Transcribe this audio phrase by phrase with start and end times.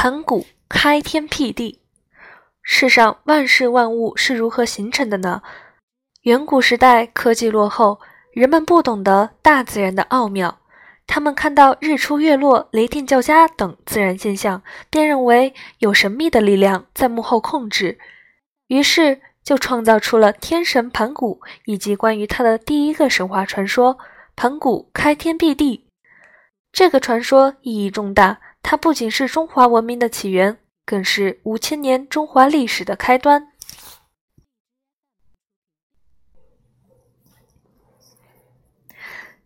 [0.00, 1.80] 盘古开天辟地，
[2.62, 5.42] 世上万事万物是如何形成的呢？
[6.22, 7.98] 远古时代科技落后，
[8.32, 10.60] 人们不懂得大自然的奥妙，
[11.08, 17.98] 他们看到日出月落、雷电交加等自然现象，便认为有神秘的力量在幕后控制，
[18.68, 23.98] 于是就创造出了天神盘古以及关于他的第一个神话传说——
[24.36, 25.88] 盘古开天辟地。
[26.70, 28.38] 这个传说意义重大。
[28.70, 33.50] 它不仅是中华文明的起源，更是五千年中华历史的开端。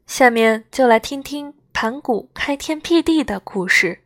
[0.09, 4.03] 下面就来听听盘古开天辟地的故事。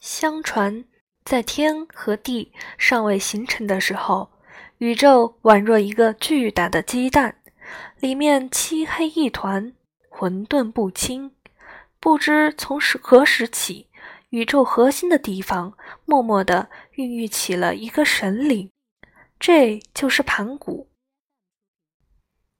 [0.00, 0.84] 相传，
[1.24, 4.32] 在天和地尚未形成的时候，
[4.78, 7.40] 宇宙宛若一个巨大的鸡蛋，
[8.00, 9.72] 里面漆黑一团。
[10.16, 11.32] 混沌不清，
[11.98, 13.88] 不知从何时起，
[14.28, 18.70] 宇宙核心的地方默默地孕育起了一个神灵，
[19.40, 20.88] 这就是盘古。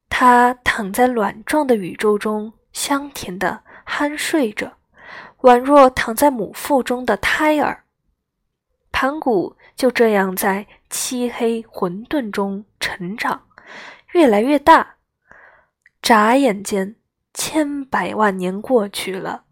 [0.08, 4.76] 他躺在卵状的宇宙中，香甜地酣睡着，
[5.42, 7.84] 宛若躺在母腹中的胎儿。
[8.90, 13.46] 盘古就这样在漆黑混沌中成长，
[14.12, 14.96] 越来越大，
[16.02, 16.96] 眨眼间。
[17.34, 19.44] 千百万年过去了，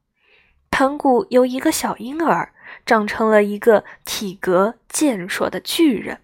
[0.71, 2.55] 盘古由一个小婴儿
[2.87, 6.23] 长成了一个体格健硕的巨人。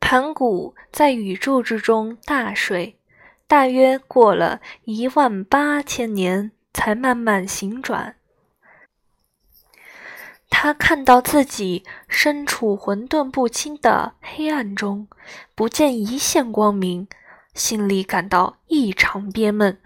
[0.00, 2.98] 盘古在宇宙之中大睡，
[3.46, 8.16] 大约过了一万八千年，才慢慢醒转。
[10.58, 15.06] 他看到自己身处混沌不清的黑暗中，
[15.54, 17.06] 不见一线光明，
[17.52, 19.78] 心里感到异常憋闷，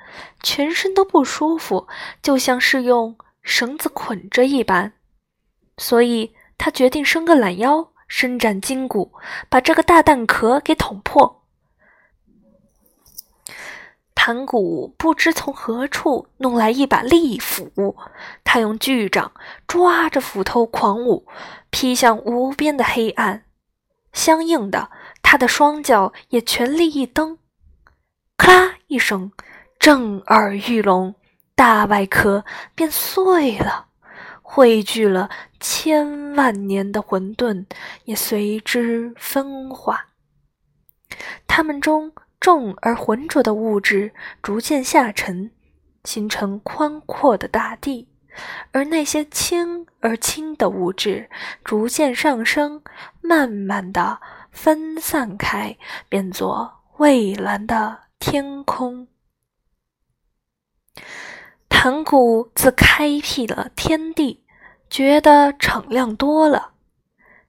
[0.44, 1.88] 全身都不舒服，
[2.22, 4.92] 就像是用绳子捆着一般。
[5.76, 9.12] 所以他决定伸个懒腰，伸展筋骨，
[9.48, 11.39] 把这个大蛋壳给捅破。
[14.30, 17.96] 盘古不知从何处弄来一把利斧，
[18.44, 19.32] 他用巨掌
[19.66, 21.26] 抓着斧头狂舞，
[21.70, 23.42] 劈向无边的黑暗。
[24.12, 24.88] 相应的，
[25.20, 27.38] 他的双脚也全力一蹬，
[28.36, 29.32] 咔啦一声，
[29.80, 31.16] 震耳欲聋，
[31.56, 32.44] 大外壳
[32.76, 33.86] 便碎了，
[34.42, 37.66] 汇聚了千万年的混沌
[38.04, 40.06] 也随之分化。
[41.48, 42.12] 他们中。
[42.40, 44.12] 重而浑浊的物质
[44.42, 45.50] 逐渐下沉，
[46.04, 48.06] 形成宽阔的大地；
[48.72, 51.28] 而那些轻而轻的物质
[51.62, 52.82] 逐渐上升，
[53.20, 54.18] 慢慢的
[54.50, 55.76] 分散开，
[56.08, 59.06] 变作蔚蓝的天空。
[61.68, 64.42] 盘古自开辟了天地，
[64.88, 66.72] 觉得敞亮多了，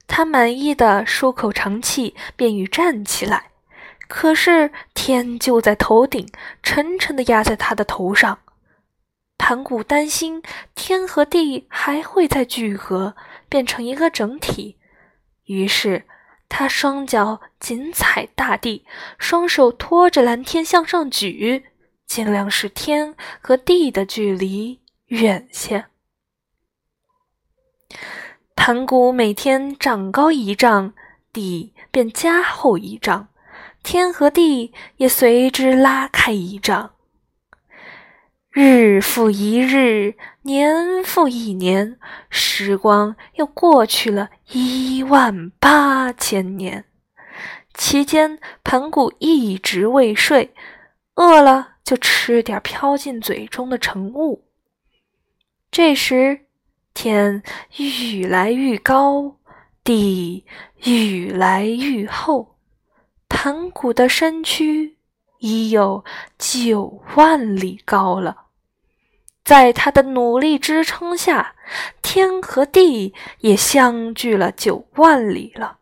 [0.06, 3.51] 他满意的舒口长气，便欲站起来。
[4.14, 6.28] 可是天就在头顶，
[6.62, 8.40] 沉沉地压在他的头上。
[9.38, 10.42] 盘古担心
[10.74, 13.16] 天和地还会再聚合，
[13.48, 14.76] 变成一个整体，
[15.46, 16.04] 于是
[16.50, 18.84] 他双脚紧踩大地，
[19.18, 21.64] 双手托着蓝天向上举，
[22.06, 25.86] 尽量使天和地的距离远些。
[28.54, 30.92] 盘古每天长高一丈，
[31.32, 33.28] 地便加厚一丈。
[33.82, 36.92] 天和地也随之拉开一丈，
[38.50, 41.98] 日复一日，年复一年，
[42.30, 46.84] 时光又过去了一万八千年。
[47.74, 50.54] 期间，盘古一直未睡，
[51.16, 54.44] 饿了就吃点飘进嘴中的晨雾。
[55.70, 56.46] 这时，
[56.94, 57.42] 天
[57.76, 59.38] 愈来愈高，
[59.82, 60.44] 地
[60.84, 62.51] 愈来愈厚。
[63.34, 64.98] 盘古的身躯
[65.38, 66.04] 已有
[66.38, 68.44] 九万里高了，
[69.42, 71.56] 在他的努力支撑下，
[72.02, 75.78] 天和地也相距了九万里了。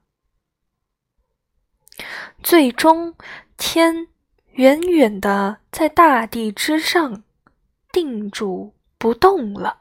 [2.42, 3.14] 最终，
[3.58, 4.06] 天
[4.52, 7.24] 远远的在大地之上
[7.92, 9.80] 定住不动了，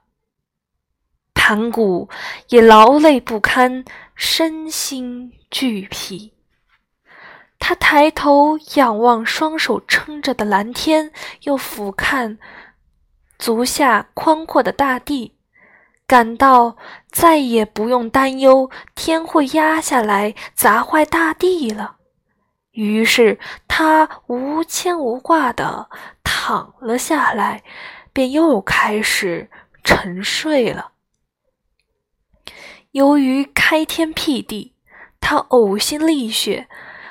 [1.34, 2.10] 盘古
[2.50, 3.86] 也劳累不堪，
[4.16, 6.34] 身心俱疲。
[7.70, 11.12] 他抬头仰望双手撑着的蓝天，
[11.44, 12.40] 又俯瞰
[13.38, 15.36] 足下宽阔的大地，
[16.08, 16.78] 感到
[17.12, 21.98] 再也不用担忧天会压下来砸坏大地了。
[22.72, 23.38] 于是
[23.68, 25.92] 他无牵无挂地
[26.24, 27.62] 躺了下来，
[28.12, 29.48] 便又开始
[29.84, 30.94] 沉睡了。
[32.90, 34.74] 由于开天辟地，
[35.22, 36.68] 他呕心沥血，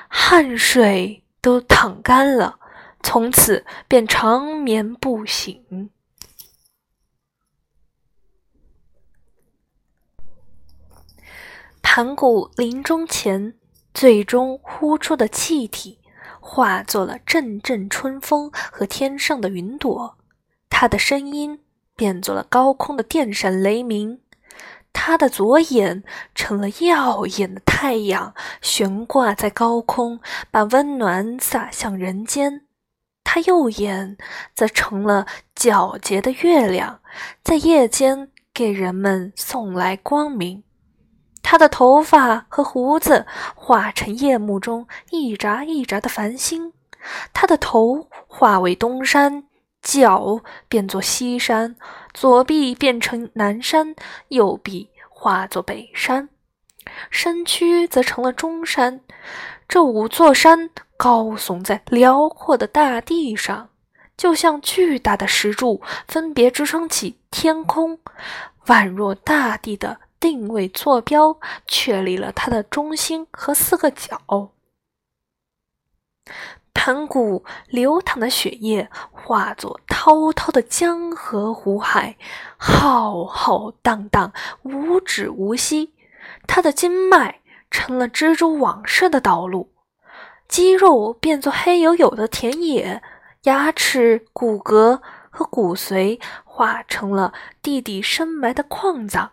[0.09, 2.59] 汗水都淌干了，
[3.01, 5.89] 从此便长眠不醒。
[11.81, 13.55] 盘古临终前，
[13.93, 15.99] 最终呼出的气体，
[16.39, 20.17] 化作了阵阵春风和天上的云朵，
[20.69, 21.63] 他的声音
[21.95, 24.19] 变作了高空的电闪雷鸣。
[24.93, 26.03] 他的左眼
[26.35, 30.19] 成了耀眼的太阳，悬挂在高空，
[30.51, 32.61] 把温暖洒向人间；
[33.23, 34.17] 他右眼
[34.53, 35.25] 则成了
[35.55, 36.99] 皎洁的月亮，
[37.43, 40.63] 在夜间给人们送来光明。
[41.41, 43.25] 他的头发和胡子
[43.55, 46.73] 化成夜幕中一眨一眨的繁星，
[47.33, 49.45] 他的头化为东山。
[49.81, 51.75] 脚变作西山，
[52.13, 53.95] 左臂变成南山，
[54.27, 56.29] 右臂化作北山，
[57.09, 59.01] 身躯则成了中山。
[59.67, 63.69] 这五座山高耸在辽阔的大地上，
[64.17, 67.99] 就像巨大的石柱，分别支撑起天空，
[68.65, 74.51] 宛若大地的定位坐标，确立了它的中心和四个角。
[76.81, 82.15] 盘古流淌的血液化作滔滔的江河湖海，
[82.55, 84.31] 浩浩荡荡，
[84.63, 85.93] 无止无息。
[86.47, 89.73] 他的经脉成了蜘蛛网似的道路，
[90.47, 93.03] 肌肉变作黑黝黝的田野，
[93.43, 99.31] 牙齿、骨骼和骨髓化成了地底深埋的矿藏，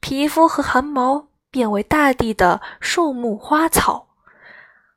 [0.00, 4.08] 皮肤和汗毛变为大地的树木花草。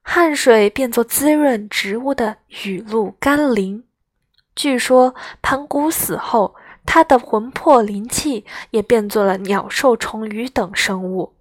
[0.07, 3.83] 汗水变作滋润植物的雨露甘霖。
[4.55, 6.55] 据说盘古死后，
[6.85, 11.33] 他的魂魄灵气也变作了鸟兽虫鱼等生物。